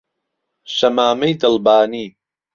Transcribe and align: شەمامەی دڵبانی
شەمامەی 0.75 1.33
دڵبانی 1.41 2.05